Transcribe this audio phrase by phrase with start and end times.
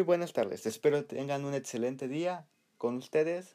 [0.00, 2.46] Muy buenas tardes, espero tengan un excelente día
[2.78, 3.54] con ustedes.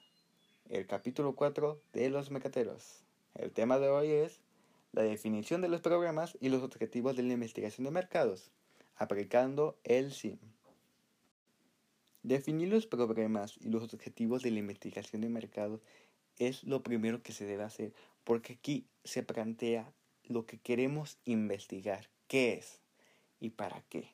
[0.69, 3.03] El capítulo 4 de los mecateros.
[3.33, 4.41] El tema de hoy es
[4.91, 8.51] la definición de los programas y los objetivos de la investigación de mercados,
[8.95, 10.37] aplicando el SIM.
[12.21, 15.81] Definir los problemas y los objetivos de la investigación de mercados
[16.37, 17.91] es lo primero que se debe hacer,
[18.23, 19.91] porque aquí se plantea
[20.25, 22.81] lo que queremos investigar, qué es
[23.39, 24.13] y para qué.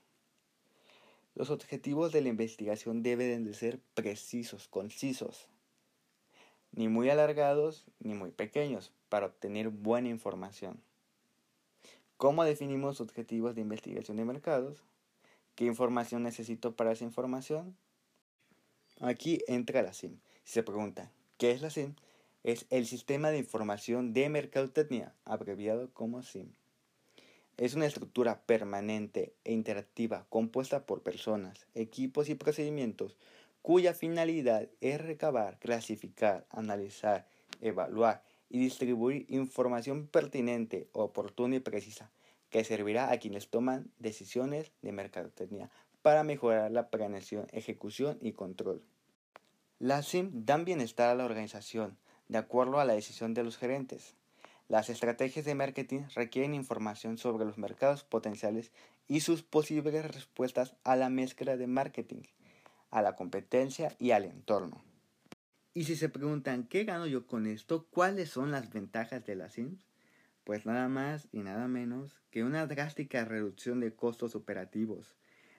[1.34, 5.48] Los objetivos de la investigación deben de ser precisos, concisos,
[6.71, 10.81] ni muy alargados ni muy pequeños, para obtener buena información.
[12.17, 14.84] ¿Cómo definimos objetivos de investigación de mercados?
[15.55, 17.76] ¿Qué información necesito para esa información?
[18.99, 20.20] Aquí entra la SIM.
[20.43, 21.95] Si se pregunta, ¿qué es la SIM?
[22.43, 26.54] Es el Sistema de Información de Mercadotecnia, abreviado como SIM.
[27.58, 33.18] Es una estructura permanente e interactiva compuesta por personas, equipos y procedimientos
[33.62, 37.27] cuya finalidad es recabar, clasificar, analizar,
[37.62, 42.12] evaluar y distribuir información pertinente, oportuna y precisa
[42.49, 45.70] que servirá a quienes toman decisiones de mercadotecnia
[46.02, 48.84] para mejorar la planeación, ejecución y control.
[49.80, 54.15] Las SIM dan bienestar a la organización de acuerdo a la decisión de los gerentes.
[54.72, 58.72] Las estrategias de marketing requieren información sobre los mercados potenciales
[59.05, 62.22] y sus posibles respuestas a la mezcla de marketing,
[62.90, 64.81] a la competencia y al entorno.
[65.74, 67.86] Y si se preguntan, ¿qué gano yo con esto?
[67.92, 69.90] ¿Cuáles son las ventajas de las SIMs?
[70.46, 75.18] Pues nada más y nada menos que una drástica reducción de costos operativos,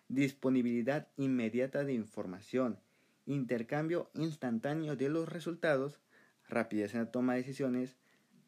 [0.09, 2.79] disponibilidad inmediata de información,
[3.27, 6.01] intercambio instantáneo de los resultados,
[6.49, 7.99] rapidez en la toma de decisiones,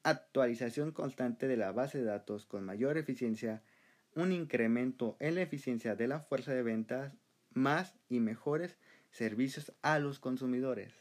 [0.05, 3.63] actualización constante de la base de datos con mayor eficiencia,
[4.15, 7.15] un incremento en la eficiencia de la fuerza de ventas,
[7.53, 8.77] más y mejores
[9.11, 10.93] servicios a los consumidores.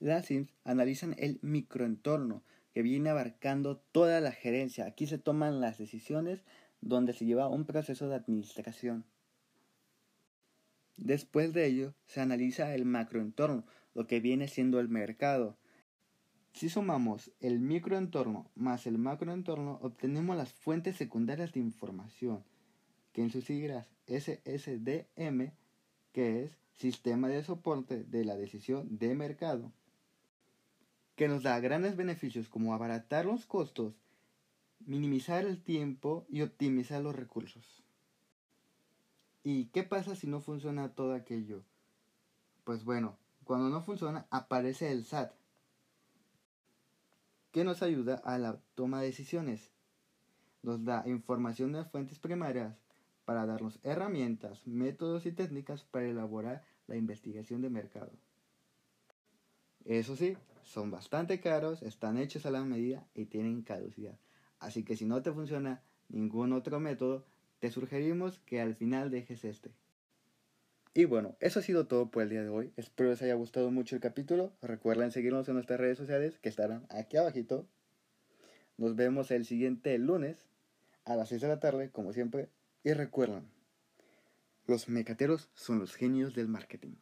[0.00, 2.42] Las SIMs analizan el microentorno
[2.74, 4.86] que viene abarcando toda la gerencia.
[4.86, 6.44] Aquí se toman las decisiones
[6.80, 9.04] donde se lleva un proceso de administración.
[10.96, 15.56] Después de ello, se analiza el macroentorno, lo que viene siendo el mercado,
[16.52, 22.44] si sumamos el microentorno más el macroentorno, obtenemos las fuentes secundarias de información,
[23.12, 25.52] que en sus siglas SSDM,
[26.12, 29.72] que es Sistema de Soporte de la Decisión de Mercado,
[31.16, 33.94] que nos da grandes beneficios como abaratar los costos,
[34.80, 37.82] minimizar el tiempo y optimizar los recursos.
[39.44, 41.62] ¿Y qué pasa si no funciona todo aquello?
[42.64, 45.32] Pues bueno, cuando no funciona aparece el SAT,
[47.52, 49.70] que nos ayuda a la toma de decisiones.
[50.62, 52.74] Nos da información de fuentes primarias
[53.24, 58.10] para darnos herramientas, métodos y técnicas para elaborar la investigación de mercado.
[59.84, 64.18] Eso sí, son bastante caros, están hechos a la medida y tienen caducidad.
[64.58, 67.24] Así que si no te funciona ningún otro método,
[67.58, 69.72] te sugerimos que al final dejes este.
[70.94, 72.72] Y bueno, eso ha sido todo por el día de hoy.
[72.76, 74.52] Espero les haya gustado mucho el capítulo.
[74.60, 77.66] Recuerden seguirnos en nuestras redes sociales que estarán aquí abajito.
[78.76, 80.44] Nos vemos el siguiente lunes
[81.06, 82.50] a las 6 de la tarde, como siempre.
[82.84, 83.44] Y recuerden,
[84.66, 86.96] los mecateros son los genios del marketing.